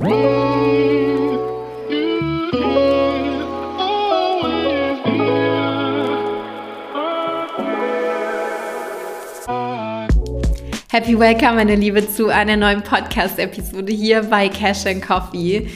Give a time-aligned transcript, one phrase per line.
[0.00, 0.08] Happy
[11.18, 15.68] Welcome, meine Liebe, zu einer neuen Podcast-Episode hier bei Cash and Coffee.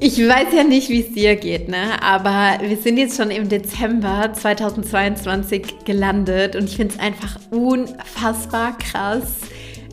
[0.00, 2.02] Ich weiß ja nicht, wie es dir geht, ne?
[2.02, 8.76] aber wir sind jetzt schon im Dezember 2022 gelandet und ich finde es einfach unfassbar
[8.78, 9.36] krass,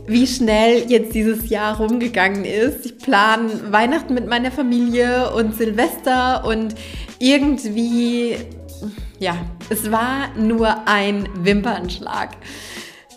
[0.06, 2.86] wie schnell jetzt dieses Jahr rumgegangen ist.
[2.86, 6.74] Ich plane Weihnachten mit meiner Familie und Silvester und
[7.18, 8.36] irgendwie,
[9.18, 9.36] ja,
[9.70, 12.30] es war nur ein Wimpernschlag.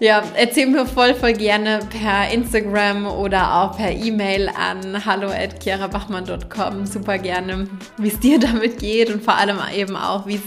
[0.02, 6.86] Ja, erzähl mir voll, voll gerne per Instagram oder auch per E-Mail an hallo@chiarabachmann.com.
[6.86, 7.68] Super gerne,
[7.98, 10.42] wie es dir damit geht und vor allem eben auch, wie es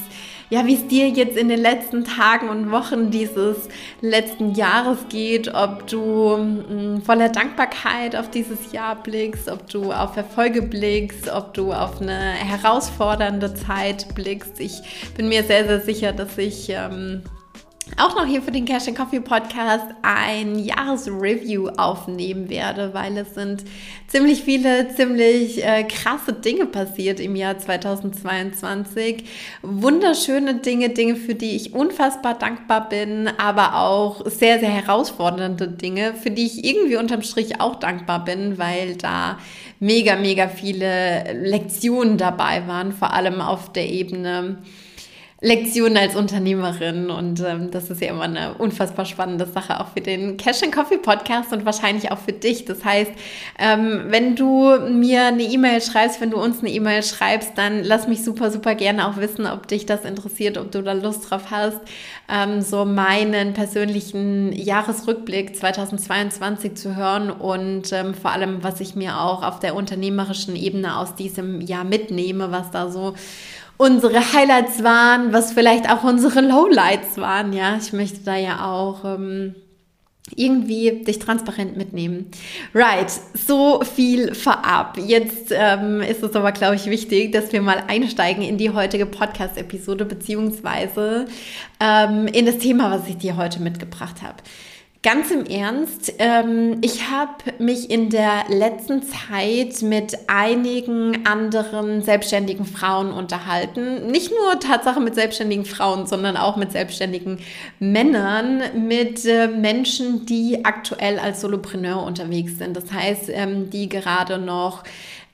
[0.50, 3.68] ja, wie es dir jetzt in den letzten Tagen und Wochen dieses
[4.00, 10.16] letzten Jahres geht, ob du mh, voller Dankbarkeit auf dieses Jahr blickst, ob du auf
[10.16, 14.58] Erfolge blickst, ob du auf eine herausfordernde Zeit blickst.
[14.60, 14.80] Ich
[15.16, 17.22] bin mir sehr, sehr sicher, dass ich ähm,
[17.96, 23.64] auch noch hier für den Cash Coffee Podcast ein Jahresreview aufnehmen werde, weil es sind
[24.06, 29.24] ziemlich viele, ziemlich äh, krasse Dinge passiert im Jahr 2022.
[29.62, 36.14] Wunderschöne Dinge, Dinge, für die ich unfassbar dankbar bin, aber auch sehr, sehr herausfordernde Dinge,
[36.14, 39.38] für die ich irgendwie unterm Strich auch dankbar bin, weil da
[39.80, 44.58] mega, mega viele Lektionen dabei waren, vor allem auf der Ebene
[45.40, 50.00] Lektionen als Unternehmerin und ähm, das ist ja immer eine unfassbar spannende Sache auch für
[50.00, 52.64] den Cash and Coffee Podcast und wahrscheinlich auch für dich.
[52.64, 53.12] Das heißt,
[53.60, 58.08] ähm, wenn du mir eine E-Mail schreibst, wenn du uns eine E-Mail schreibst, dann lass
[58.08, 61.52] mich super, super gerne auch wissen, ob dich das interessiert, ob du da Lust drauf
[61.52, 61.78] hast,
[62.28, 69.20] ähm, so meinen persönlichen Jahresrückblick 2022 zu hören und ähm, vor allem, was ich mir
[69.20, 73.14] auch auf der unternehmerischen Ebene aus diesem Jahr mitnehme, was da so
[73.78, 77.52] unsere Highlights waren, was vielleicht auch unsere Lowlights waren.
[77.52, 79.54] Ja, ich möchte da ja auch ähm,
[80.34, 82.30] irgendwie dich transparent mitnehmen.
[82.74, 84.98] Right, so viel vorab.
[84.98, 89.06] Jetzt ähm, ist es aber, glaube ich, wichtig, dass wir mal einsteigen in die heutige
[89.06, 91.26] Podcast-Episode beziehungsweise
[91.80, 94.36] ähm, in das Thema, was ich dir heute mitgebracht habe.
[95.04, 102.66] Ganz im Ernst, ähm, ich habe mich in der letzten Zeit mit einigen anderen selbstständigen
[102.66, 104.08] Frauen unterhalten.
[104.08, 107.38] Nicht nur Tatsache mit selbstständigen Frauen, sondern auch mit selbstständigen
[107.78, 112.76] Männern, mit äh, Menschen, die aktuell als Solopreneur unterwegs sind.
[112.76, 114.82] Das heißt, ähm, die gerade noch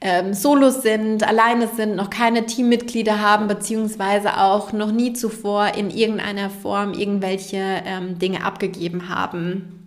[0.05, 5.91] ähm, Solos sind, alleine sind, noch keine Teammitglieder haben, beziehungsweise auch noch nie zuvor in
[5.91, 9.87] irgendeiner Form irgendwelche ähm, Dinge abgegeben haben.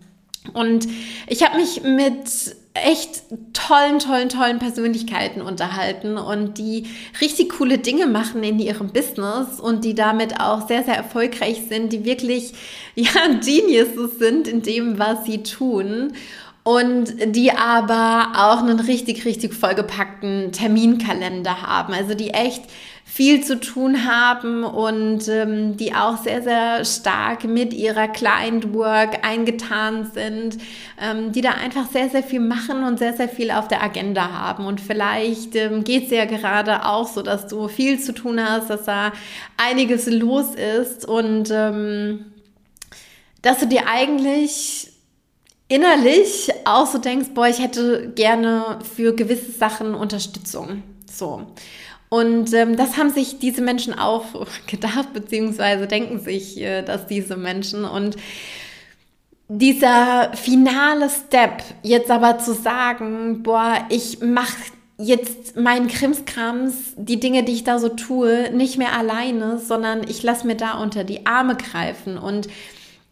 [0.54, 0.88] Und
[1.28, 6.86] ich habe mich mit echt tollen, tollen, tollen Persönlichkeiten unterhalten und die
[7.20, 11.92] richtig coole Dinge machen in ihrem Business und die damit auch sehr, sehr erfolgreich sind,
[11.92, 12.54] die wirklich,
[12.96, 13.10] ja,
[13.44, 16.12] Geniuses sind in dem, was sie tun
[16.68, 21.94] und die aber auch einen richtig, richtig vollgepackten Terminkalender haben.
[21.94, 22.64] Also die echt
[23.06, 29.26] viel zu tun haben und ähm, die auch sehr, sehr stark mit ihrer Client Work
[29.26, 30.58] eingetan sind,
[31.00, 34.30] ähm, die da einfach sehr, sehr viel machen und sehr, sehr viel auf der Agenda
[34.30, 34.66] haben.
[34.66, 38.68] Und vielleicht ähm, geht es ja gerade auch so, dass du viel zu tun hast,
[38.68, 39.12] dass da
[39.56, 42.26] einiges los ist und ähm,
[43.40, 44.97] dass du dir eigentlich
[45.68, 50.82] innerlich auch so denkst, boah, ich hätte gerne für gewisse Sachen Unterstützung.
[51.10, 51.46] So.
[52.08, 54.24] Und ähm, das haben sich diese Menschen auch
[54.66, 57.84] gedacht, beziehungsweise denken sich äh, dass diese Menschen.
[57.84, 58.16] Und
[59.48, 64.56] dieser finale Step, jetzt aber zu sagen, boah, ich mache
[64.98, 70.22] jetzt meinen Krimskrams, die Dinge, die ich da so tue, nicht mehr alleine, sondern ich
[70.22, 72.18] lasse mir da unter die Arme greifen.
[72.18, 72.48] Und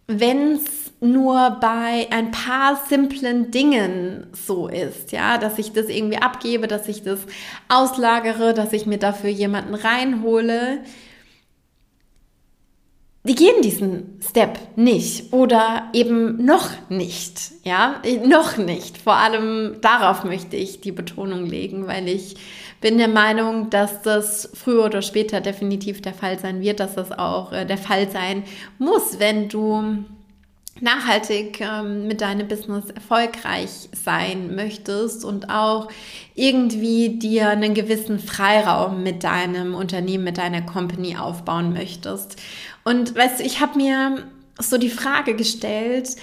[0.07, 6.19] wenn es nur bei ein paar simplen Dingen so ist, ja, dass ich das irgendwie
[6.19, 7.21] abgebe, dass ich das
[7.69, 10.81] auslagere, dass ich mir dafür jemanden reinhole.
[13.25, 18.99] Die gehen diesen Step nicht oder eben noch nicht, ja, noch nicht.
[18.99, 22.37] Vor allem darauf möchte ich die Betonung legen, weil ich
[22.81, 27.13] bin der Meinung, dass das früher oder später definitiv der Fall sein wird, dass das
[27.13, 28.45] auch äh, der Fall sein
[28.79, 30.05] muss, wenn du
[30.81, 35.89] nachhaltig ähm, mit deinem Business erfolgreich sein möchtest und auch
[36.35, 42.37] irgendwie dir einen gewissen Freiraum mit deinem Unternehmen, mit deiner Company aufbauen möchtest.
[42.85, 44.25] Und weißt du, ich habe mir
[44.61, 46.17] so die Frage gestellt,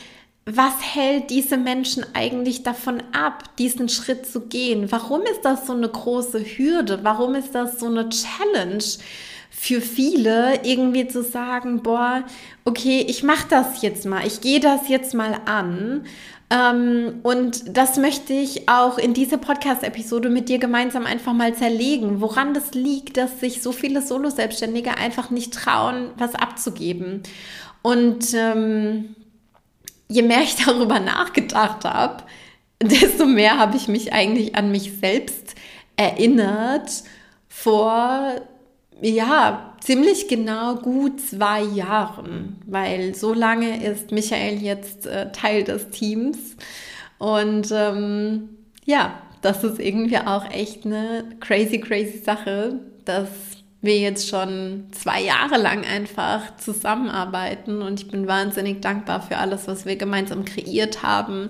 [0.45, 4.91] was hält diese Menschen eigentlich davon ab, diesen Schritt zu gehen?
[4.91, 6.99] Warum ist das so eine große Hürde?
[7.03, 8.83] Warum ist das so eine Challenge
[9.49, 12.23] für viele, irgendwie zu sagen, boah,
[12.65, 16.05] okay, ich mache das jetzt mal, ich gehe das jetzt mal an.
[16.49, 22.19] Ähm, und das möchte ich auch in dieser Podcast-Episode mit dir gemeinsam einfach mal zerlegen,
[22.19, 27.23] woran das liegt, dass sich so viele Solo-Selbstständige einfach nicht trauen, was abzugeben.
[27.81, 29.15] Und ähm,
[30.13, 32.23] je mehr ich darüber nachgedacht habe,
[32.81, 35.55] desto mehr habe ich mich eigentlich an mich selbst
[35.95, 37.03] erinnert
[37.47, 38.35] vor,
[39.01, 45.89] ja, ziemlich genau gut zwei Jahren, weil so lange ist Michael jetzt äh, Teil des
[45.89, 46.37] Teams.
[47.19, 48.49] Und ähm,
[48.85, 53.29] ja, das ist irgendwie auch echt eine crazy, crazy Sache, dass
[53.83, 59.67] wir jetzt schon zwei Jahre lang einfach zusammenarbeiten und ich bin wahnsinnig dankbar für alles,
[59.67, 61.49] was wir gemeinsam kreiert haben,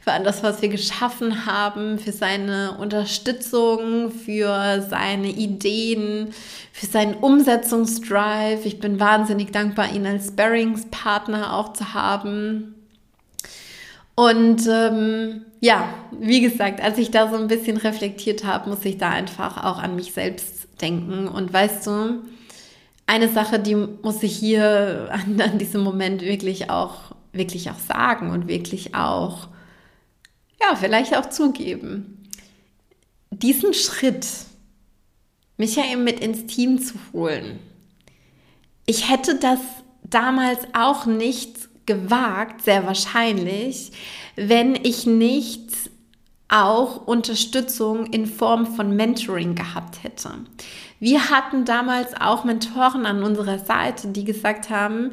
[0.00, 6.30] für alles, was wir geschaffen haben, für seine Unterstützung, für seine Ideen,
[6.72, 8.64] für seinen Umsetzungsdrive.
[8.64, 12.74] Ich bin wahnsinnig dankbar, ihn als Sparringspartner auch zu haben.
[14.16, 18.98] Und ähm, ja, wie gesagt, als ich da so ein bisschen reflektiert habe, muss ich
[18.98, 21.28] da einfach auch an mich selbst denken.
[21.28, 22.22] Und weißt du,
[23.06, 28.30] eine Sache, die muss ich hier an, an diesem Moment wirklich auch, wirklich auch sagen
[28.30, 29.48] und wirklich auch,
[30.60, 32.28] ja, vielleicht auch zugeben.
[33.30, 34.26] Diesen Schritt,
[35.56, 37.58] Michael mit ins Team zu holen,
[38.86, 39.60] ich hätte das
[40.02, 43.92] damals auch nicht gewagt, sehr wahrscheinlich,
[44.36, 45.70] wenn ich nicht
[46.48, 50.30] auch Unterstützung in Form von Mentoring gehabt hätte.
[51.00, 55.12] Wir hatten damals auch Mentoren an unserer Seite, die gesagt haben,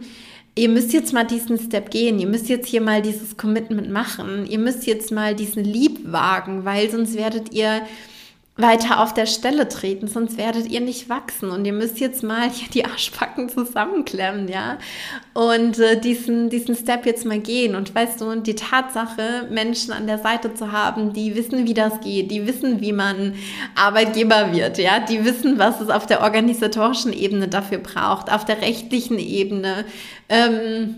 [0.56, 4.46] ihr müsst jetzt mal diesen Step gehen, ihr müsst jetzt hier mal dieses Commitment machen,
[4.48, 7.82] ihr müsst jetzt mal diesen Lieb wagen, weil sonst werdet ihr
[8.58, 11.50] weiter auf der Stelle treten, sonst werdet ihr nicht wachsen.
[11.50, 14.78] Und ihr müsst jetzt mal hier die Arschbacken zusammenklemmen, ja,
[15.34, 17.76] und äh, diesen, diesen Step jetzt mal gehen.
[17.76, 22.00] Und weißt du, die Tatsache, Menschen an der Seite zu haben, die wissen, wie das
[22.00, 23.34] geht, die wissen, wie man
[23.76, 28.62] Arbeitgeber wird, ja, die wissen, was es auf der organisatorischen Ebene dafür braucht, auf der
[28.62, 29.84] rechtlichen Ebene,
[30.30, 30.96] ähm,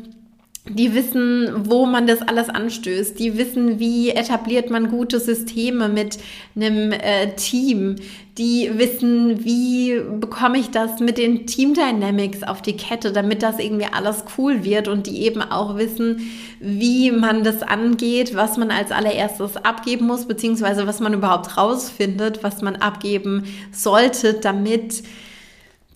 [0.70, 3.18] die wissen, wo man das alles anstößt.
[3.20, 6.18] Die wissen, wie etabliert man gute Systeme mit
[6.56, 7.96] einem äh, Team.
[8.38, 13.60] Die wissen, wie bekomme ich das mit den Team Dynamics auf die Kette, damit das
[13.60, 16.30] irgendwie alles cool wird und die eben auch wissen,
[16.60, 22.44] wie man das angeht, was man als allererstes abgeben muss, beziehungsweise was man überhaupt rausfindet,
[22.44, 25.04] was man abgeben sollte, damit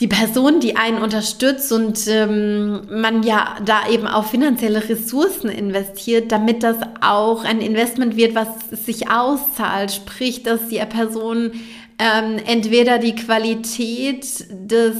[0.02, 6.32] die Person, die einen unterstützt und ähm, man ja da eben auch finanzielle Ressourcen investiert,
[6.32, 9.92] damit das auch ein Investment wird, was sich auszahlt.
[9.92, 11.52] Sprich, dass die Person
[12.00, 14.96] ähm, entweder die Qualität des,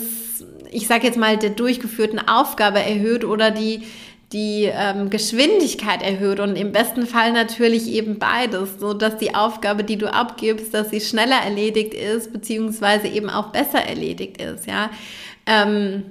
[0.72, 3.82] ich sage jetzt mal, der durchgeführten Aufgabe erhöht oder die
[4.34, 9.84] die ähm, Geschwindigkeit erhöht und im besten Fall natürlich eben beides, so dass die Aufgabe,
[9.84, 14.90] die du abgibst, dass sie schneller erledigt ist, beziehungsweise eben auch besser erledigt ist, ja.
[15.46, 16.04] Ähm,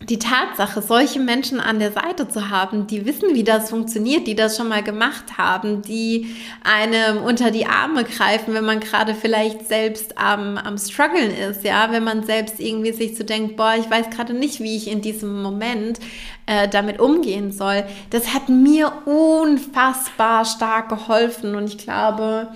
[0.00, 4.36] die Tatsache, solche Menschen an der Seite zu haben, die wissen, wie das funktioniert, die
[4.36, 9.66] das schon mal gemacht haben, die einem unter die Arme greifen, wenn man gerade vielleicht
[9.66, 13.90] selbst am, am struggeln ist, ja, wenn man selbst irgendwie sich so denkt, boah, ich
[13.90, 15.98] weiß gerade nicht, wie ich in diesem Moment
[16.46, 17.84] äh, damit umgehen soll.
[18.10, 22.48] Das hat mir unfassbar stark geholfen und ich glaube,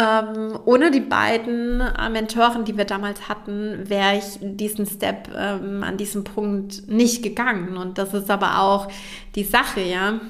[0.00, 5.82] ähm, ohne die beiden äh, Mentoren, die wir damals hatten, wäre ich diesen Step ähm,
[5.82, 7.76] an diesem Punkt nicht gegangen.
[7.76, 8.88] Und das ist aber auch
[9.34, 10.20] die Sache, ja.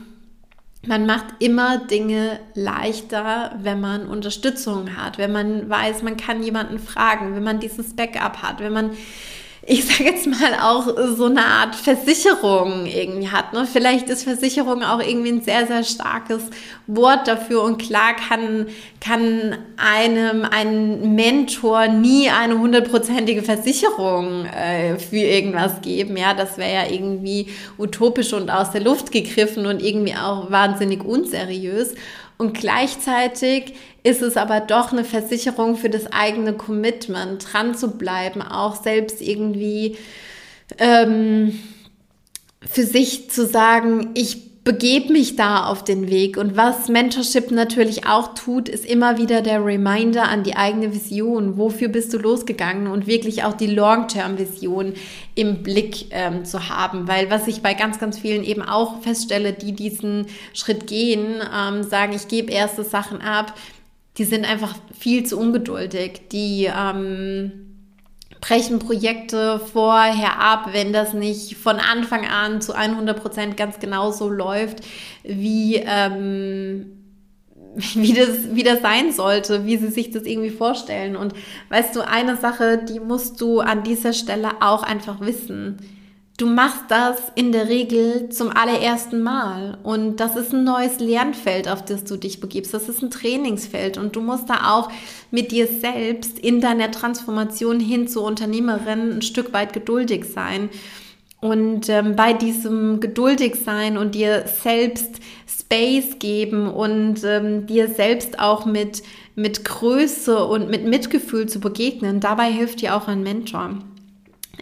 [0.87, 6.79] Man macht immer Dinge leichter, wenn man Unterstützung hat, wenn man weiß, man kann jemanden
[6.79, 8.91] fragen, wenn man dieses Backup hat, wenn man
[9.73, 13.53] ich sage jetzt mal, auch so eine Art Versicherung irgendwie hat.
[13.53, 13.69] Ne?
[13.73, 16.43] Vielleicht ist Versicherung auch irgendwie ein sehr, sehr starkes
[16.89, 18.67] Wort dafür und klar kann,
[19.01, 26.17] kann einem ein Mentor nie eine hundertprozentige Versicherung äh, für irgendwas geben.
[26.17, 27.47] Ja, das wäre ja irgendwie
[27.79, 31.95] utopisch und aus der Luft gegriffen und irgendwie auch wahnsinnig unseriös.
[32.39, 38.43] Und gleichzeitig ist es aber doch eine Versicherung für das eigene Commitment, dran zu bleiben,
[38.43, 39.97] auch selbst irgendwie
[40.79, 41.59] ähm,
[42.63, 46.37] für sich zu sagen, ich begebe mich da auf den Weg.
[46.37, 51.57] Und was Mentorship natürlich auch tut, ist immer wieder der Reminder an die eigene Vision.
[51.57, 52.87] Wofür bist du losgegangen?
[52.87, 54.95] Und wirklich auch die Long-Term-Vision
[55.35, 57.09] im Blick ähm, zu haben.
[57.09, 61.83] Weil was ich bei ganz, ganz vielen eben auch feststelle, die diesen Schritt gehen, ähm,
[61.83, 63.55] sagen, ich gebe erste Sachen ab,
[64.21, 66.29] die sind einfach viel zu ungeduldig.
[66.31, 67.53] Die ähm,
[68.43, 74.13] brechen Projekte vorher ab, wenn das nicht von Anfang an zu 100 Prozent ganz genau
[74.13, 74.85] so läuft,
[75.23, 76.99] wie, ähm,
[77.95, 81.17] wie, das, wie das sein sollte, wie sie sich das irgendwie vorstellen.
[81.17, 81.33] Und
[81.71, 85.79] weißt du, eine Sache, die musst du an dieser Stelle auch einfach wissen
[86.41, 91.69] Du machst das in der Regel zum allerersten Mal und das ist ein neues Lernfeld,
[91.69, 92.73] auf das du dich begibst.
[92.73, 94.91] Das ist ein Trainingsfeld und du musst da auch
[95.31, 100.71] mit dir selbst in deiner Transformation hin zur Unternehmerin ein Stück weit geduldig sein.
[101.43, 108.39] Und ähm, bei diesem geduldig sein und dir selbst Space geben und ähm, dir selbst
[108.39, 109.03] auch mit,
[109.35, 113.77] mit Größe und mit Mitgefühl zu begegnen, dabei hilft dir auch ein Mentor.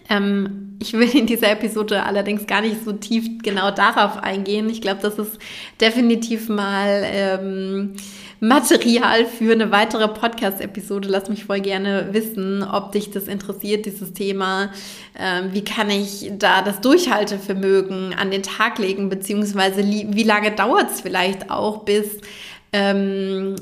[0.09, 4.69] Ähm, ich will in dieser Episode allerdings gar nicht so tief genau darauf eingehen.
[4.69, 5.37] Ich glaube, das ist
[5.79, 7.95] definitiv mal ähm,
[8.39, 11.09] Material für eine weitere Podcast-Episode.
[11.09, 14.71] Lass mich voll gerne wissen, ob dich das interessiert, dieses Thema.
[15.17, 20.89] Ähm, wie kann ich da das Durchhaltevermögen an den Tag legen, beziehungsweise wie lange dauert
[20.91, 22.21] es vielleicht auch, bis
[22.71, 23.55] ähm,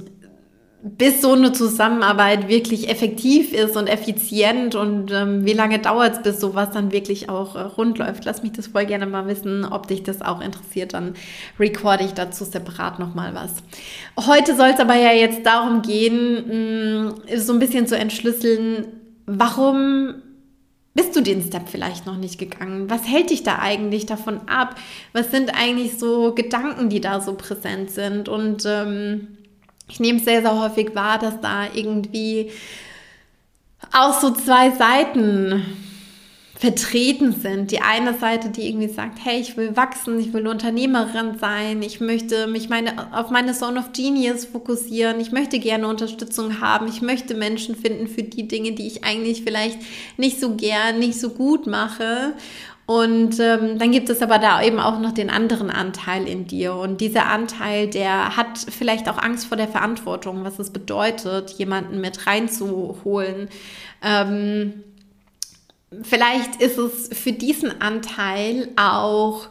[0.84, 6.22] bis so eine Zusammenarbeit wirklich effektiv ist und effizient und ähm, wie lange dauert es,
[6.22, 8.26] bis sowas dann wirklich auch äh, rund läuft.
[8.26, 11.16] Lass mich das voll gerne mal wissen, ob dich das auch interessiert, dann
[11.60, 13.56] recorde ich dazu separat nochmal was.
[14.28, 18.86] Heute soll es aber ja jetzt darum gehen, mh, so ein bisschen zu entschlüsseln,
[19.26, 20.16] warum
[20.94, 22.90] bist du den Step vielleicht noch nicht gegangen?
[22.90, 24.76] Was hält dich da eigentlich davon ab?
[25.14, 28.30] Was sind eigentlich so Gedanken, die da so präsent sind?
[28.30, 29.37] Und ähm,
[29.90, 32.52] ich nehme sehr, sehr häufig wahr, dass da irgendwie
[33.94, 35.64] auch so zwei Seiten
[36.58, 37.72] vertreten sind.
[37.72, 42.00] Die eine Seite, die irgendwie sagt, hey, ich will wachsen, ich will Unternehmerin sein, ich
[42.00, 47.04] möchte mich meine, auf meine Zone of Genius fokussieren, ich möchte gerne Unterstützung haben, ich
[47.04, 49.78] möchte Menschen finden für die Dinge, die ich eigentlich vielleicht
[50.18, 52.34] nicht so gern, nicht so gut mache.
[52.88, 56.74] Und ähm, dann gibt es aber da eben auch noch den anderen Anteil in dir.
[56.74, 62.00] Und dieser Anteil, der hat vielleicht auch Angst vor der Verantwortung, was es bedeutet, jemanden
[62.00, 63.50] mit reinzuholen.
[64.02, 64.86] Ähm,
[66.02, 69.50] vielleicht ist es für diesen Anteil auch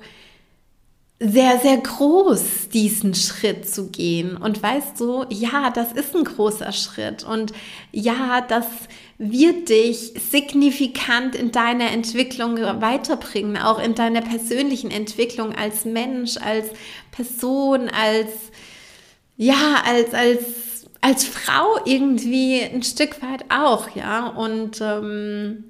[1.18, 4.36] sehr, sehr groß, diesen Schritt zu gehen.
[4.36, 7.24] Und weißt du, ja, das ist ein großer Schritt.
[7.24, 7.52] Und
[7.90, 8.66] ja, das
[9.16, 16.66] wird dich signifikant in deiner Entwicklung weiterbringen, auch in deiner persönlichen Entwicklung als Mensch, als
[17.12, 18.30] Person, als,
[19.38, 24.26] ja, als, als, als Frau irgendwie ein Stück weit auch, ja.
[24.28, 25.64] Und, ähm,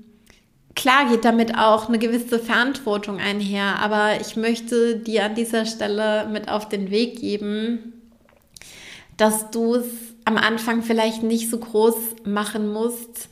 [0.77, 6.29] Klar geht damit auch eine gewisse Verantwortung einher, aber ich möchte dir an dieser Stelle
[6.31, 7.95] mit auf den Weg geben,
[9.17, 9.87] dass du es
[10.27, 13.31] am Anfang vielleicht nicht so groß machen musst,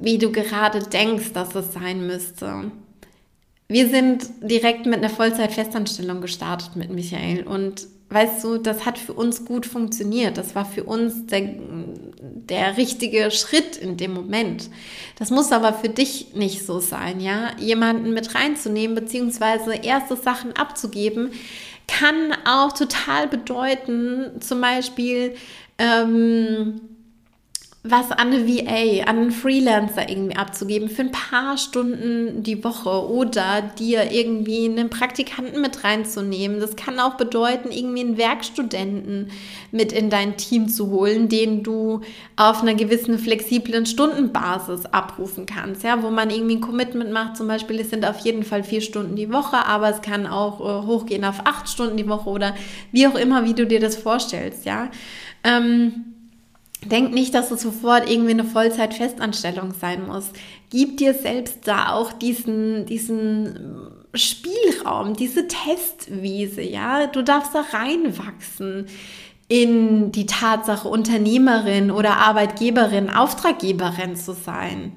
[0.00, 2.72] wie du gerade denkst, dass es sein müsste.
[3.68, 9.12] Wir sind direkt mit einer Vollzeit-Festanstellung gestartet mit Michael und weißt du, das hat für
[9.12, 10.36] uns gut funktioniert.
[10.36, 11.54] Das war für uns der,
[12.20, 14.68] der richtige Schritt in dem Moment.
[15.18, 17.50] Das muss aber für dich nicht so sein, ja.
[17.58, 21.30] Jemanden mit reinzunehmen, beziehungsweise erste Sachen abzugeben,
[21.88, 25.34] kann auch total bedeuten, zum Beispiel,
[25.78, 26.80] ähm,
[27.84, 33.08] was an eine VA, an einen Freelancer irgendwie abzugeben für ein paar Stunden die Woche
[33.10, 36.60] oder dir irgendwie einen Praktikanten mit reinzunehmen.
[36.60, 39.32] Das kann auch bedeuten, irgendwie einen Werkstudenten
[39.72, 42.02] mit in dein Team zu holen, den du
[42.36, 47.36] auf einer gewissen flexiblen Stundenbasis abrufen kannst, ja, wo man irgendwie ein Commitment macht.
[47.36, 50.60] Zum Beispiel, es sind auf jeden Fall vier Stunden die Woche, aber es kann auch
[50.60, 52.54] äh, hochgehen auf acht Stunden die Woche oder
[52.92, 54.88] wie auch immer, wie du dir das vorstellst, ja.
[55.42, 56.04] Ähm,
[56.84, 60.30] Denk nicht, dass es sofort irgendwie eine Vollzeit-Festanstellung sein muss.
[60.70, 67.06] Gib dir selbst da auch diesen, diesen Spielraum, diese Testwiese, ja.
[67.06, 68.86] Du darfst da reinwachsen
[69.48, 74.92] in die Tatsache, Unternehmerin oder Arbeitgeberin, Auftraggeberin zu sein.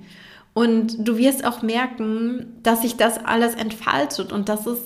[0.54, 4.80] Und du wirst auch merken, dass sich das alles entfaltet und dass es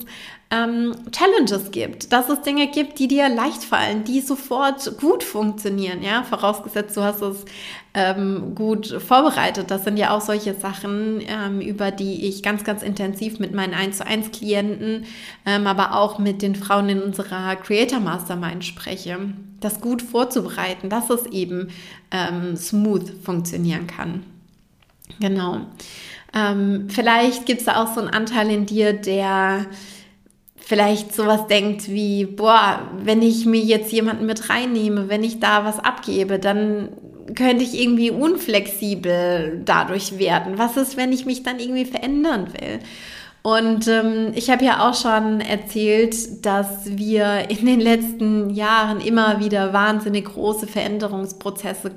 [0.52, 6.02] ähm, Challenges gibt, dass es Dinge gibt, die dir leicht fallen, die sofort gut funktionieren,
[6.02, 7.44] ja, vorausgesetzt du hast es
[7.94, 9.70] ähm, gut vorbereitet.
[9.70, 13.74] Das sind ja auch solche Sachen, ähm, über die ich ganz, ganz intensiv mit meinen
[13.74, 15.04] 1 zu 1 Klienten,
[15.46, 19.18] ähm, aber auch mit den Frauen in unserer Creator Mastermind spreche.
[19.60, 21.68] Das gut vorzubereiten, dass es eben
[22.10, 24.24] ähm, smooth funktionieren kann.
[25.20, 25.66] Genau.
[26.34, 29.66] Ähm, vielleicht gibt es da auch so einen Anteil in dir, der
[30.70, 35.64] vielleicht sowas denkt wie, boah, wenn ich mir jetzt jemanden mit reinnehme, wenn ich da
[35.64, 36.90] was abgebe, dann
[37.34, 40.58] könnte ich irgendwie unflexibel dadurch werden.
[40.58, 42.78] Was ist, wenn ich mich dann irgendwie verändern will?
[43.42, 49.40] Und ähm, ich habe ja auch schon erzählt, dass wir in den letzten Jahren immer
[49.40, 51.90] wieder wahnsinnig große Veränderungsprozesse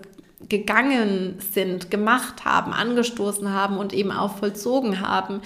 [0.49, 5.41] gegangen sind, gemacht haben, angestoßen haben und eben auch vollzogen haben.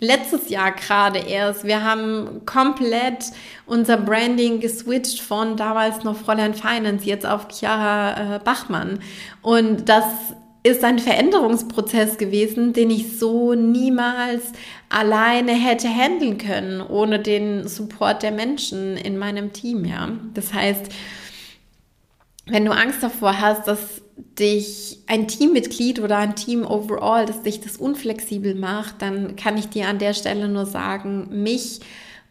[0.00, 1.64] Letztes Jahr gerade erst.
[1.64, 3.24] Wir haben komplett
[3.66, 9.00] unser Branding geswitcht von damals noch Fräulein Finance jetzt auf Chiara äh, Bachmann.
[9.42, 10.04] Und das
[10.62, 14.52] ist ein Veränderungsprozess gewesen, den ich so niemals
[14.88, 20.10] alleine hätte handeln können, ohne den Support der Menschen in meinem Team, ja.
[20.34, 20.92] Das heißt,
[22.46, 24.02] wenn du Angst davor hast, dass
[24.38, 29.68] dich ein Teammitglied oder ein Team overall, dass dich das unflexibel macht, dann kann ich
[29.68, 31.80] dir an der Stelle nur sagen, mich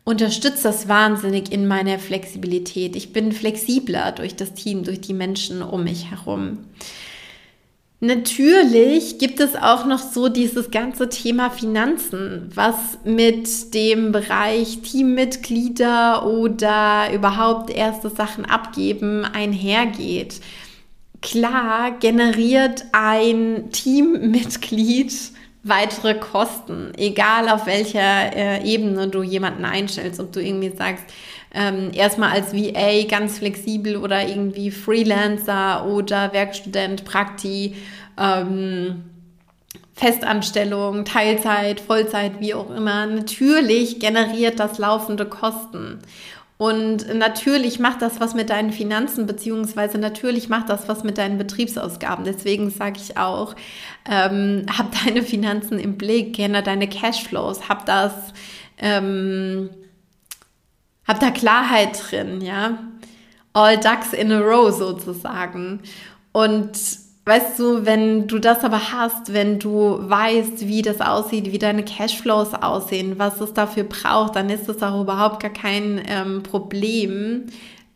[0.04, 2.96] unterstützt das wahnsinnig in meiner Flexibilität.
[2.96, 6.60] Ich bin flexibler durch das Team, durch die Menschen um mich herum.
[8.00, 12.76] Natürlich gibt es auch noch so dieses ganze Thema Finanzen, was
[13.06, 20.42] mit dem Bereich Teammitglieder oder überhaupt erste Sachen abgeben einhergeht.
[21.22, 25.14] Klar generiert ein Teammitglied
[25.64, 31.04] weitere Kosten, egal auf welcher äh, Ebene du jemanden einstellst, ob du irgendwie sagst,
[31.54, 37.76] ähm, erstmal als VA ganz flexibel oder irgendwie Freelancer oder Werkstudent, Prakti,
[38.18, 39.04] ähm,
[39.94, 43.08] Festanstellung, Teilzeit, Vollzeit, wie auch immer.
[43.08, 46.00] Natürlich generiert das laufende Kosten.
[46.58, 51.38] Und natürlich macht das was mit deinen Finanzen, beziehungsweise natürlich macht das was mit deinen
[51.38, 52.26] Betriebsausgaben.
[52.26, 53.56] Deswegen sage ich auch,
[54.10, 58.14] ähm, hab deine Finanzen im Blick, kenne deine Cashflows, hab das,
[58.80, 59.70] ähm,
[61.08, 62.80] hab da Klarheit drin, ja.
[63.54, 65.82] All ducks in a row sozusagen.
[66.32, 66.72] Und
[67.28, 71.84] Weißt du, wenn du das aber hast, wenn du weißt, wie das aussieht, wie deine
[71.84, 77.48] Cashflows aussehen, was es dafür braucht, dann ist das auch überhaupt gar kein ähm, Problem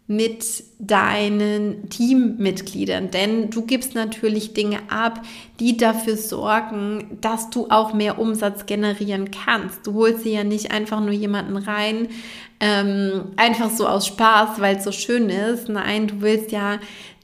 [0.05, 5.21] mit deinen Teammitgliedern, denn du gibst natürlich Dinge ab,
[5.61, 9.87] die dafür sorgen, dass du auch mehr Umsatz generieren kannst.
[9.87, 12.09] Du holst dir ja nicht einfach nur jemanden rein,
[12.59, 15.69] ähm, einfach so aus Spaß, weil es so schön ist.
[15.69, 16.79] Nein, du willst ja,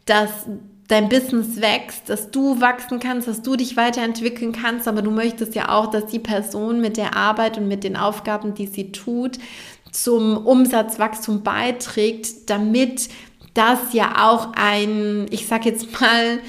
[0.05, 0.47] dass
[0.87, 5.53] dein Business wächst, dass du wachsen kannst, dass du dich weiterentwickeln kannst, aber du möchtest
[5.55, 9.37] ja auch, dass die Person mit der Arbeit und mit den Aufgaben, die sie tut,
[9.91, 13.09] zum Umsatzwachstum beiträgt, damit
[13.53, 16.39] das ja auch ein, ich sag jetzt mal,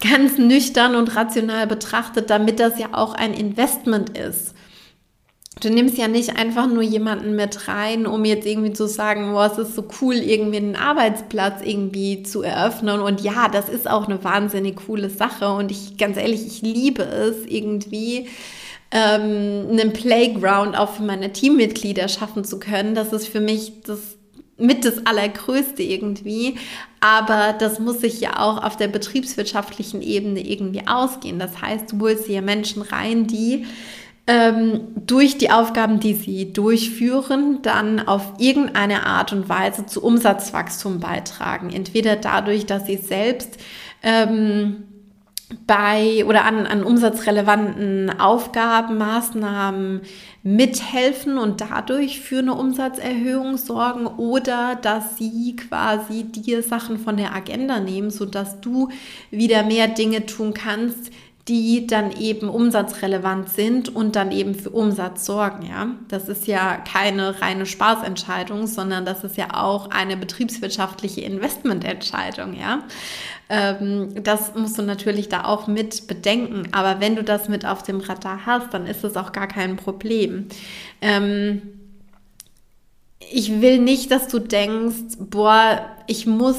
[0.00, 4.54] ganz nüchtern und rational betrachtet, damit das ja auch ein Investment ist.
[5.62, 9.50] Du nimmst ja nicht einfach nur jemanden mit rein, um jetzt irgendwie zu sagen, boah,
[9.50, 13.00] es ist so cool, irgendwie einen Arbeitsplatz irgendwie zu eröffnen.
[13.00, 15.48] Und ja, das ist auch eine wahnsinnig coole Sache.
[15.48, 18.28] Und ich, ganz ehrlich, ich liebe es irgendwie,
[18.90, 22.94] ähm, einen Playground auch für meine Teammitglieder schaffen zu können.
[22.94, 24.18] Das ist für mich das
[24.58, 26.56] mit das Allergrößte irgendwie.
[27.00, 31.38] Aber das muss sich ja auch auf der betriebswirtschaftlichen Ebene irgendwie ausgehen.
[31.38, 33.64] Das heißt, du holst hier Menschen rein, die
[34.26, 40.98] ähm, durch die Aufgaben, die sie durchführen, dann auf irgendeine Art und Weise zu Umsatzwachstum
[40.98, 41.70] beitragen.
[41.72, 43.56] Entweder dadurch, dass sie selbst
[44.02, 44.84] ähm,
[45.66, 50.00] bei oder an, an umsatzrelevanten Aufgaben, Maßnahmen
[50.42, 57.34] mithelfen und dadurch für eine Umsatzerhöhung sorgen oder dass sie quasi dir Sachen von der
[57.34, 58.88] Agenda nehmen, sodass du
[59.30, 61.12] wieder mehr Dinge tun kannst,
[61.48, 65.88] die dann eben umsatzrelevant sind und dann eben für Umsatz sorgen, ja.
[66.08, 72.82] Das ist ja keine reine Spaßentscheidung, sondern das ist ja auch eine betriebswirtschaftliche Investmententscheidung, ja.
[73.48, 76.68] Ähm, das musst du natürlich da auch mit bedenken.
[76.72, 79.76] Aber wenn du das mit auf dem Radar hast, dann ist es auch gar kein
[79.76, 80.46] Problem.
[81.00, 81.62] Ähm,
[83.30, 86.56] ich will nicht, dass du denkst, boah, ich muss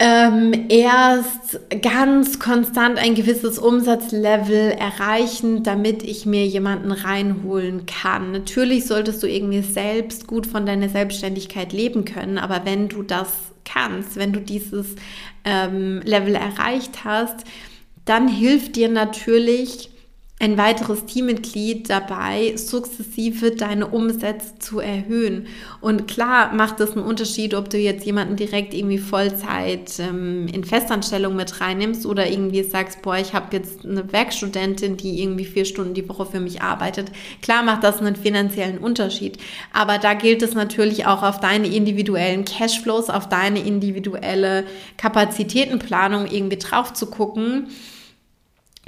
[0.00, 8.32] ähm, erst ganz konstant ein gewisses Umsatzlevel erreichen, damit ich mir jemanden reinholen kann.
[8.32, 13.28] Natürlich solltest du irgendwie selbst gut von deiner Selbstständigkeit leben können, aber wenn du das
[13.64, 14.96] kannst, wenn du dieses
[15.44, 17.44] ähm, Level erreicht hast,
[18.04, 19.90] dann hilft dir natürlich
[20.40, 25.46] ein weiteres Teammitglied dabei, sukzessive deine Umsätze zu erhöhen.
[25.80, 30.64] Und klar macht es einen Unterschied, ob du jetzt jemanden direkt irgendwie Vollzeit ähm, in
[30.64, 35.64] Festanstellung mit reinnimmst oder irgendwie sagst, boah, ich habe jetzt eine Werkstudentin, die irgendwie vier
[35.64, 37.12] Stunden die Woche für mich arbeitet.
[37.40, 39.38] Klar macht das einen finanziellen Unterschied.
[39.72, 44.64] Aber da gilt es natürlich auch auf deine individuellen Cashflows, auf deine individuelle
[44.96, 47.68] Kapazitätenplanung irgendwie drauf zu gucken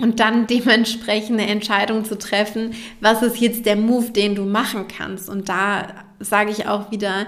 [0.01, 4.87] und dann dementsprechend eine Entscheidung zu treffen, was ist jetzt der Move, den du machen
[4.89, 5.29] kannst.
[5.29, 5.87] Und da
[6.21, 7.27] sage ich auch wieder,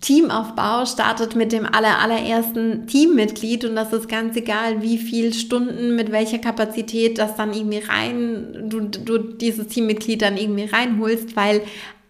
[0.00, 5.96] Teamaufbau startet mit dem aller, allerersten Teammitglied und das ist ganz egal, wie viel Stunden,
[5.96, 11.62] mit welcher Kapazität das dann irgendwie rein, du, du dieses Teammitglied dann irgendwie reinholst, weil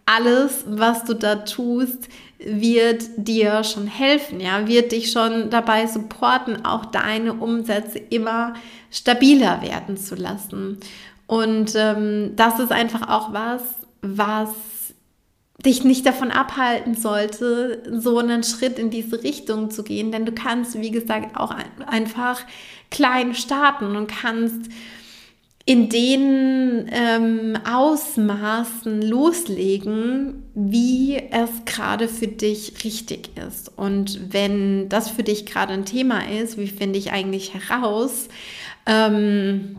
[0.04, 6.64] alles, was du da tust, wird dir schon helfen, ja, wird dich schon dabei supporten,
[6.64, 8.54] auch deine Umsätze immer
[8.90, 10.78] stabiler werden zu lassen.
[11.26, 13.62] Und ähm, das ist einfach auch was,
[14.02, 14.50] was
[15.64, 20.12] dich nicht davon abhalten sollte, so einen Schritt in diese Richtung zu gehen.
[20.12, 21.52] Denn du kannst, wie gesagt, auch
[21.86, 22.40] einfach
[22.90, 24.70] klein starten und kannst
[25.68, 33.70] in den ähm, Ausmaßen loslegen, wie es gerade für dich richtig ist.
[33.76, 38.28] Und wenn das für dich gerade ein Thema ist, wie finde ich eigentlich heraus,
[38.86, 39.76] ähm,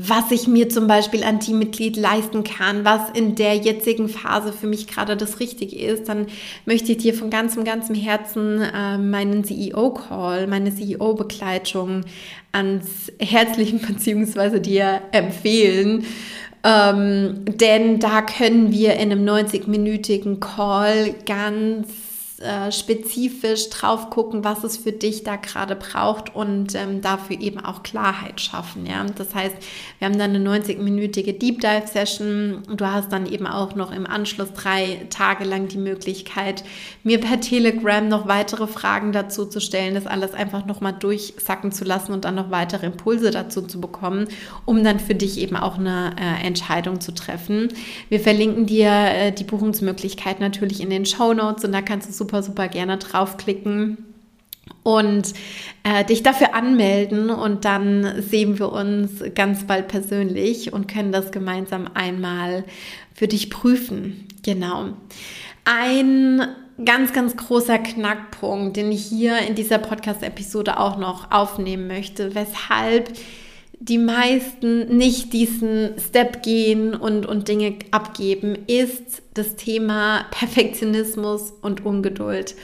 [0.00, 4.68] was ich mir zum Beispiel an Teammitglied leisten kann, was in der jetzigen Phase für
[4.68, 6.26] mich gerade das Richtige ist, dann
[6.66, 12.02] möchte ich dir von ganzem, ganzem Herzen äh, meinen CEO-Call, meine CEO-Begleitung
[12.52, 16.04] ans Herzlichen beziehungsweise dir empfehlen.
[16.62, 21.88] Ähm, denn da können wir in einem 90-minütigen Call ganz
[22.40, 27.58] äh, spezifisch drauf gucken, was es für dich da gerade braucht und ähm, dafür eben
[27.58, 28.86] auch Klarheit schaffen.
[28.86, 29.04] Ja?
[29.16, 29.56] Das heißt,
[29.98, 32.62] wir haben dann eine 90-minütige Deep Dive Session.
[32.68, 36.62] Du hast dann eben auch noch im Anschluss drei Tage lang die Möglichkeit,
[37.02, 41.84] mir per Telegram noch weitere Fragen dazu zu stellen, das alles einfach nochmal durchsacken zu
[41.84, 44.28] lassen und dann noch weitere Impulse dazu zu bekommen,
[44.64, 47.68] um dann für dich eben auch eine äh, Entscheidung zu treffen.
[48.10, 52.12] Wir verlinken dir äh, die Buchungsmöglichkeit natürlich in den Show Notes und da kannst du
[52.12, 53.96] super super, super gerne draufklicken
[54.82, 55.32] und
[55.82, 61.30] äh, dich dafür anmelden und dann sehen wir uns ganz bald persönlich und können das
[61.32, 62.64] gemeinsam einmal
[63.14, 64.26] für dich prüfen.
[64.42, 64.90] Genau.
[65.64, 66.42] Ein
[66.84, 73.10] ganz, ganz großer Knackpunkt, den ich hier in dieser Podcast-Episode auch noch aufnehmen möchte, weshalb
[73.80, 81.84] die meisten nicht diesen Step gehen und, und Dinge abgeben, ist das Thema Perfektionismus und
[81.84, 82.56] Ungeduld.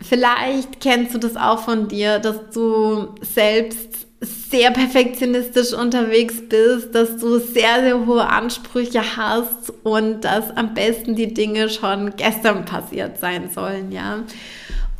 [0.00, 7.16] Vielleicht kennst du das auch von dir, dass du selbst sehr perfektionistisch unterwegs bist, dass
[7.16, 13.18] du sehr, sehr hohe Ansprüche hast und dass am besten die Dinge schon gestern passiert
[13.18, 14.24] sein sollen, ja.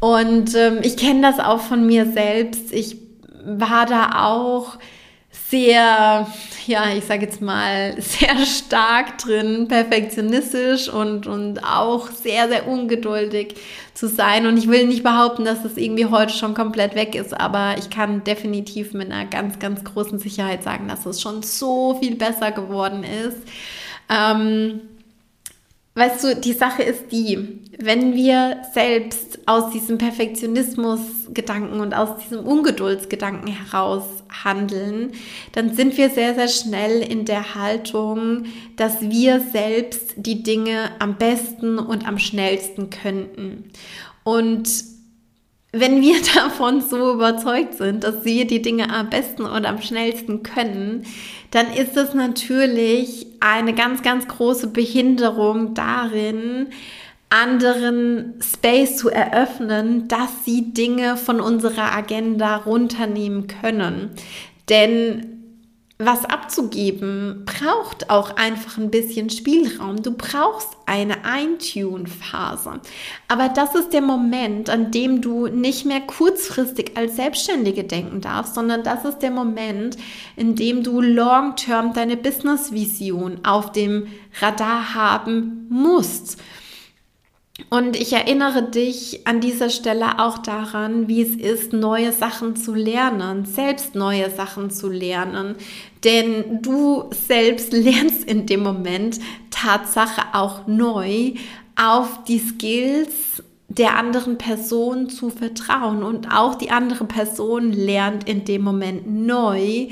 [0.00, 2.72] Und ähm, ich kenne das auch von mir selbst.
[2.72, 3.05] Ich
[3.46, 4.78] war da auch
[5.48, 6.26] sehr,
[6.66, 13.54] ja, ich sage jetzt mal, sehr stark drin, perfektionistisch und, und auch sehr, sehr ungeduldig
[13.94, 14.46] zu sein.
[14.46, 17.90] Und ich will nicht behaupten, dass es irgendwie heute schon komplett weg ist, aber ich
[17.90, 22.50] kann definitiv mit einer ganz, ganz großen Sicherheit sagen, dass es schon so viel besser
[22.50, 23.38] geworden ist.
[24.08, 24.80] Ähm,
[25.96, 32.46] Weißt du, die Sache ist die, wenn wir selbst aus diesem Perfektionismus-Gedanken und aus diesem
[32.46, 34.04] Ungeduldsgedanken heraus
[34.44, 35.12] handeln,
[35.52, 38.44] dann sind wir sehr, sehr schnell in der Haltung,
[38.76, 43.70] dass wir selbst die Dinge am besten und am schnellsten könnten.
[44.22, 44.68] Und
[45.80, 50.42] wenn wir davon so überzeugt sind, dass wir die Dinge am besten und am schnellsten
[50.42, 51.04] können,
[51.50, 56.68] dann ist es natürlich eine ganz, ganz große Behinderung darin,
[57.28, 64.10] anderen Space zu eröffnen, dass sie Dinge von unserer Agenda runternehmen können.
[64.68, 65.35] Denn
[65.98, 70.02] was abzugeben, braucht auch einfach ein bisschen Spielraum.
[70.02, 72.80] Du brauchst eine Eintune-Phase.
[73.28, 78.54] Aber das ist der Moment, an dem du nicht mehr kurzfristig als Selbstständige denken darfst,
[78.54, 79.96] sondern das ist der Moment,
[80.36, 84.08] in dem du long-term deine Business-Vision auf dem
[84.40, 86.38] Radar haben musst.
[87.70, 92.74] Und ich erinnere dich an dieser Stelle auch daran, wie es ist, neue Sachen zu
[92.74, 95.56] lernen, selbst neue Sachen zu lernen.
[96.04, 99.18] Denn du selbst lernst in dem Moment
[99.50, 101.32] Tatsache auch neu
[101.76, 106.02] auf die Skills der anderen Person zu vertrauen.
[106.02, 109.88] Und auch die andere Person lernt in dem Moment neu,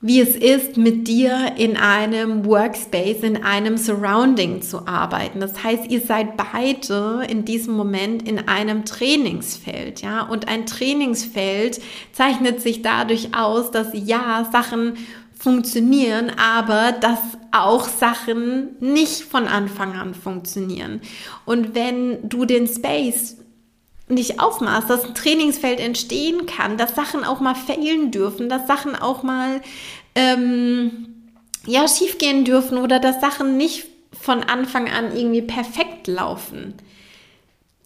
[0.00, 5.40] wie es ist, mit dir in einem Workspace, in einem Surrounding zu arbeiten.
[5.40, 10.22] Das heißt, ihr seid beide in diesem Moment in einem Trainingsfeld, ja.
[10.22, 11.80] Und ein Trainingsfeld
[12.12, 14.98] zeichnet sich dadurch aus, dass ja Sachen
[15.38, 17.18] funktionieren, aber dass
[17.52, 21.00] auch Sachen nicht von Anfang an funktionieren.
[21.46, 23.38] Und wenn du den Space
[24.08, 28.94] nicht aufmachst, dass ein Trainingsfeld entstehen kann, dass Sachen auch mal fehlen dürfen, dass Sachen
[28.94, 29.60] auch mal
[30.14, 31.08] ähm,
[31.66, 36.74] ja schiefgehen dürfen oder dass Sachen nicht von Anfang an irgendwie perfekt laufen,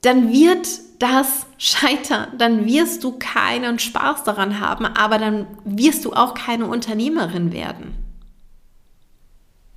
[0.03, 6.13] dann wird das scheitern, dann wirst du keinen Spaß daran haben, aber dann wirst du
[6.13, 7.95] auch keine Unternehmerin werden.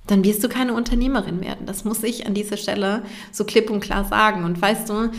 [0.06, 1.66] Dann wirst du keine Unternehmerin werden.
[1.66, 3.02] Das muss ich an dieser Stelle
[3.32, 4.44] so klipp und klar sagen.
[4.44, 5.10] Und weißt du,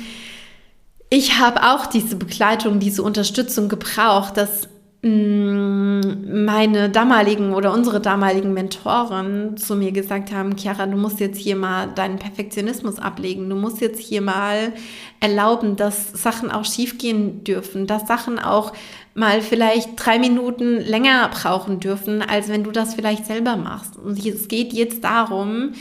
[1.10, 4.68] ich habe auch diese Begleitung, diese Unterstützung gebraucht, dass
[5.04, 11.38] mm, meine damaligen oder unsere damaligen Mentoren zu mir gesagt haben, Chiara, du musst jetzt
[11.38, 13.50] hier mal deinen Perfektionismus ablegen.
[13.50, 14.74] Du musst jetzt hier mal
[15.20, 18.74] erlauben, dass Sachen auch schiefgehen dürfen, dass Sachen auch
[19.14, 23.96] mal vielleicht drei Minuten länger brauchen dürfen, als wenn du das vielleicht selber machst.
[23.96, 25.74] Und es geht jetzt darum,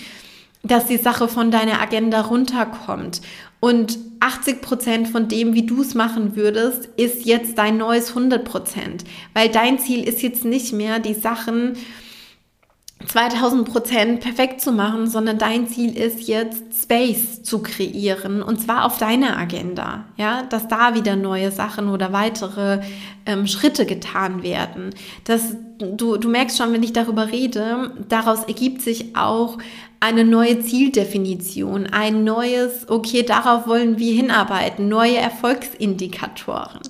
[0.64, 3.20] dass die Sache von deiner Agenda runterkommt.
[3.60, 8.44] Und 80 Prozent von dem, wie du es machen würdest, ist jetzt dein neues 100
[8.44, 9.04] Prozent.
[9.34, 11.74] Weil dein Ziel ist jetzt nicht mehr, die Sachen
[13.14, 18.84] 2000 Prozent perfekt zu machen, sondern dein Ziel ist jetzt Space zu kreieren und zwar
[18.84, 22.80] auf deiner Agenda, ja, dass da wieder neue Sachen oder weitere
[23.24, 24.90] ähm, Schritte getan werden.
[25.22, 29.58] Das, du, du merkst schon, wenn ich darüber rede, daraus ergibt sich auch
[30.00, 36.80] eine neue Zieldefinition, ein neues, okay, darauf wollen wir hinarbeiten, neue Erfolgsindikatoren.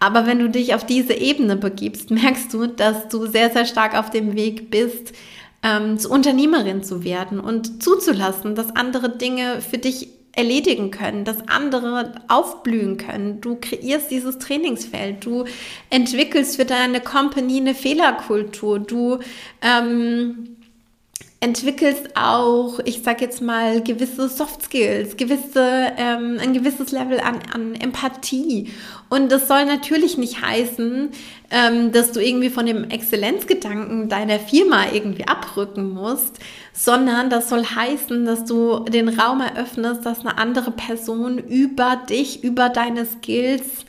[0.00, 3.96] Aber wenn du dich auf diese Ebene begibst, merkst du, dass du sehr, sehr stark
[3.96, 5.14] auf dem Weg bist,
[5.62, 11.48] ähm, zu Unternehmerin zu werden und zuzulassen, dass andere Dinge für dich erledigen können, dass
[11.48, 13.40] andere aufblühen können.
[13.40, 15.44] Du kreierst dieses Trainingsfeld, du
[15.90, 19.18] entwickelst für deine Company eine Fehlerkultur, du
[19.62, 20.57] ähm,
[21.40, 27.38] entwickelst auch, ich sag jetzt mal, gewisse Soft Skills, gewisse, ähm, ein gewisses Level an,
[27.52, 28.72] an Empathie.
[29.08, 31.10] Und das soll natürlich nicht heißen,
[31.50, 36.40] ähm, dass du irgendwie von dem Exzellenzgedanken deiner Firma irgendwie abrücken musst,
[36.72, 42.42] sondern das soll heißen, dass du den Raum eröffnest, dass eine andere Person über dich,
[42.42, 43.86] über deine Skills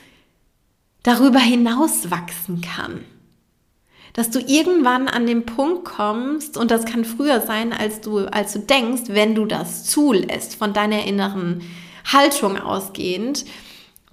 [1.02, 3.04] darüber hinaus wachsen kann
[4.13, 8.54] dass du irgendwann an den Punkt kommst, und das kann früher sein, als du, als
[8.54, 11.62] du denkst, wenn du das zulässt, von deiner inneren
[12.06, 13.45] Haltung ausgehend,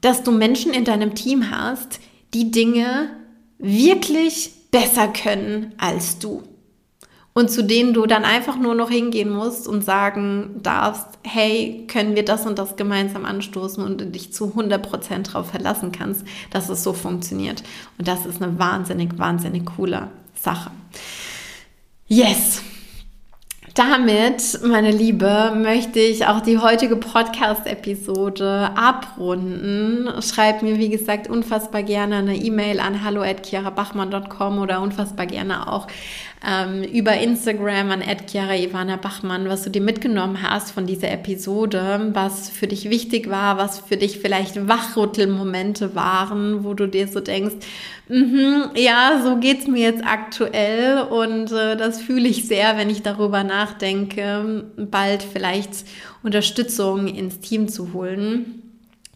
[0.00, 2.00] dass du Menschen in deinem Team hast,
[2.34, 3.10] die Dinge
[3.58, 6.42] wirklich besser können als du
[7.36, 12.16] und zu denen du dann einfach nur noch hingehen musst und sagen darfst, hey, können
[12.16, 16.82] wir das und das gemeinsam anstoßen und dich zu 100% darauf verlassen kannst, dass es
[16.82, 17.62] so funktioniert.
[17.98, 20.70] Und das ist eine wahnsinnig, wahnsinnig coole Sache.
[22.08, 22.62] Yes,
[23.76, 30.08] damit, meine Liebe, möchte ich auch die heutige Podcast-Episode abrunden.
[30.22, 35.88] Schreib mir, wie gesagt, unfassbar gerne eine E-Mail an hallo@chiarabachmann.com oder unfassbar gerne auch
[36.46, 38.02] ähm, über Instagram an
[39.02, 43.78] Bachmann, was du dir mitgenommen hast von dieser Episode, was für dich wichtig war, was
[43.78, 47.56] für dich vielleicht Wachrüttelmomente waren, wo du dir so denkst,
[48.08, 53.02] Mhm, ja, so geht's mir jetzt aktuell und äh, das fühle ich sehr, wenn ich
[53.02, 53.65] darüber nachdenke,
[54.76, 55.84] bald vielleicht
[56.22, 58.65] Unterstützung ins Team zu holen.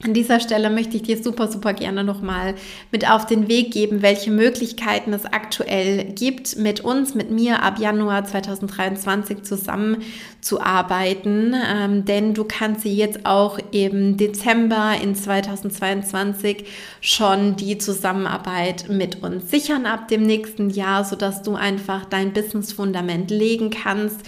[0.03, 2.55] An dieser Stelle möchte ich dir super, super gerne nochmal
[2.91, 7.79] mit auf den Weg geben, welche Möglichkeiten es aktuell gibt, mit uns, mit mir ab
[7.79, 11.55] Januar 2023 zusammenzuarbeiten.
[11.55, 16.65] Ähm, denn du kannst sie jetzt auch im Dezember in 2022
[17.03, 23.31] schon die Zusammenarbeit mit uns sichern ab dem nächsten Jahr, sodass du einfach dein Business-Fundament
[23.31, 24.23] legen kannst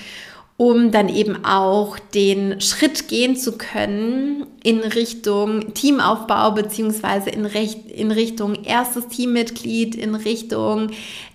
[0.63, 8.13] um dann eben auch den Schritt gehen zu können in Richtung Teamaufbau beziehungsweise in, in
[8.13, 10.91] Richtung erstes Teammitglied, in Richtung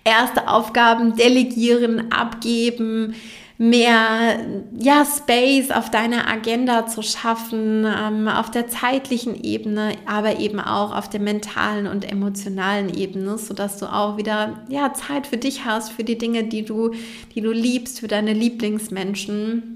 [0.05, 3.15] erste Aufgaben delegieren, abgeben,
[3.58, 4.39] mehr
[4.78, 10.96] ja, Space auf deiner Agenda zu schaffen, ähm, auf der zeitlichen Ebene, aber eben auch
[10.96, 15.91] auf der mentalen und emotionalen Ebene, sodass du auch wieder ja, Zeit für dich hast,
[15.91, 16.91] für die Dinge, die du,
[17.34, 19.74] die du liebst, für deine Lieblingsmenschen.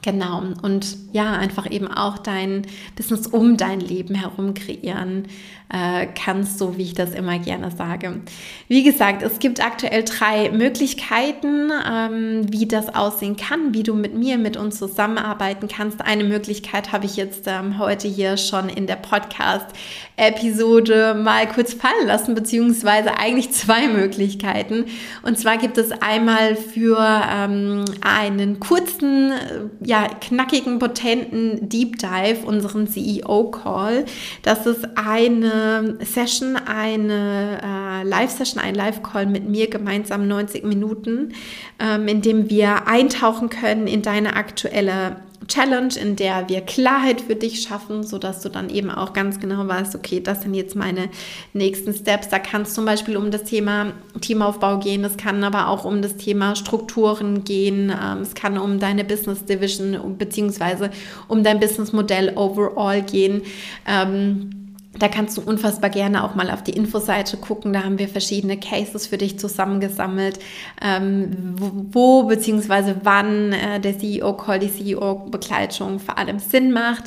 [0.00, 0.42] Genau.
[0.62, 2.62] Und ja, einfach eben auch dein
[2.96, 5.28] Business um dein Leben herum kreieren
[5.72, 8.20] äh, kannst, so wie ich das immer gerne sage.
[8.68, 14.14] Wie gesagt, es gibt aktuell drei Möglichkeiten, ähm, wie das aussehen kann, wie du mit
[14.14, 16.02] mir, mit uns zusammenarbeiten kannst.
[16.02, 22.06] Eine Möglichkeit habe ich jetzt ähm, heute hier schon in der Podcast-Episode mal kurz fallen
[22.06, 24.84] lassen, beziehungsweise eigentlich zwei Möglichkeiten.
[25.22, 29.32] Und zwar gibt es einmal für ähm, einen kurzen,
[29.80, 34.04] ja, knackigen, potenten Deep Dive unseren CEO-Call.
[34.42, 35.61] Das ist eine
[36.04, 41.34] Session, eine äh, Live-Session, ein Live-Call mit mir gemeinsam 90 Minuten,
[41.78, 45.16] ähm, in dem wir eintauchen können in deine aktuelle
[45.48, 49.66] Challenge, in der wir Klarheit für dich schaffen, sodass du dann eben auch ganz genau
[49.66, 51.08] weißt, okay, das sind jetzt meine
[51.52, 52.28] nächsten Steps.
[52.28, 56.02] Da kann es zum Beispiel um das Thema Teamaufbau gehen, es kann aber auch um
[56.02, 60.90] das Thema Strukturen gehen, ähm, es kann um deine Business Division beziehungsweise
[61.28, 63.42] um dein Business Modell overall gehen.
[63.86, 64.61] Ähm,
[65.02, 67.72] da kannst du unfassbar gerne auch mal auf die Infoseite gucken.
[67.72, 70.38] Da haben wir verschiedene Cases für dich zusammengesammelt,
[70.80, 77.06] ähm, wo, wo beziehungsweise wann äh, der CEO-Call, die CEO-Begleitung vor allem Sinn macht.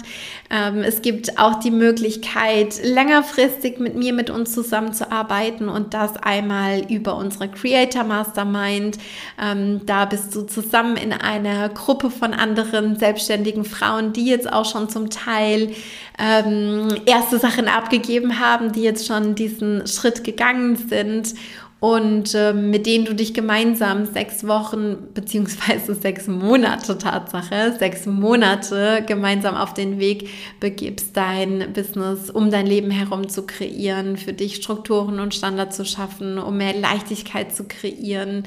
[0.50, 6.82] Ähm, es gibt auch die Möglichkeit, längerfristig mit mir, mit uns zusammenzuarbeiten und das einmal
[6.90, 8.98] über unsere Creator Mastermind.
[9.42, 14.66] Ähm, da bist du zusammen in einer Gruppe von anderen selbstständigen Frauen, die jetzt auch
[14.66, 15.72] schon zum Teil
[16.18, 21.34] ähm, erste Sachen abgegeben haben, die jetzt schon diesen Schritt gegangen sind
[21.82, 29.04] und äh, mit denen du dich gemeinsam sechs Wochen beziehungsweise sechs Monate Tatsache, sechs Monate
[29.06, 34.56] gemeinsam auf den Weg begibst, dein Business um dein Leben herum zu kreieren, für dich
[34.56, 38.46] Strukturen und Standards zu schaffen, um mehr Leichtigkeit zu kreieren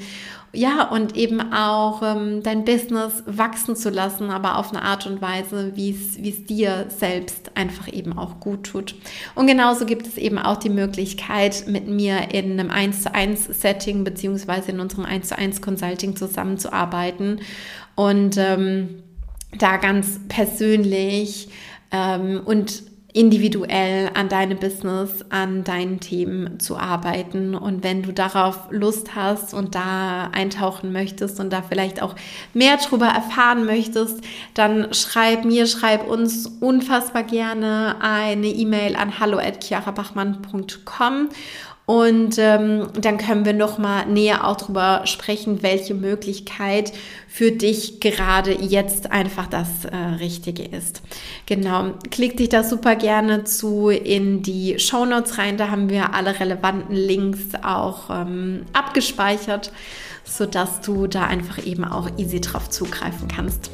[0.53, 5.21] ja, und eben auch ähm, dein Business wachsen zu lassen, aber auf eine Art und
[5.21, 8.95] Weise, wie es dir selbst einfach eben auch gut tut.
[9.35, 13.45] Und genauso gibt es eben auch die Möglichkeit, mit mir in einem 1 zu 1
[13.61, 17.41] Setting beziehungsweise in unserem 1 zu 1 Consulting zusammenzuarbeiten
[17.95, 19.03] und ähm,
[19.59, 21.51] da ganz persönlich
[21.91, 22.83] ähm, und
[23.19, 27.57] individuell an deine Business, an deinen Themen zu arbeiten.
[27.57, 32.15] Und wenn du darauf Lust hast und da eintauchen möchtest und da vielleicht auch
[32.55, 34.21] mehr drüber erfahren möchtest,
[34.55, 41.31] dann schreib mir, schreib uns unfassbar gerne eine E-Mail an hallo@chiarabachmann.com
[41.89, 46.93] und ähm, dann können wir noch mal näher auch darüber sprechen, welche Möglichkeit
[47.29, 51.01] für dich gerade jetzt einfach das äh, Richtige ist.
[51.47, 55.57] Genau, klick dich da super gerne zu in die Show Notes rein.
[55.57, 59.73] Da haben wir alle relevanten Links auch ähm, abgespeichert,
[60.25, 63.71] sodass du da einfach eben auch easy drauf zugreifen kannst.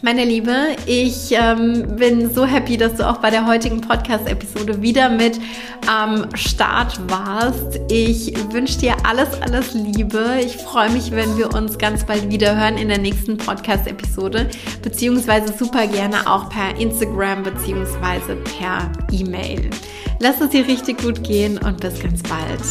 [0.00, 5.08] Meine Liebe, ich ähm, bin so happy, dass du auch bei der heutigen Podcast-Episode wieder
[5.08, 5.40] mit
[5.88, 7.80] am ähm, Start warst.
[7.90, 10.38] Ich wünsche dir alles, alles Liebe.
[10.44, 14.48] Ich freue mich, wenn wir uns ganz bald wieder hören in der nächsten Podcast-Episode,
[14.82, 19.70] beziehungsweise super gerne auch per Instagram beziehungsweise per E-Mail.
[20.20, 22.62] Lass es dir richtig gut gehen und bis ganz bald.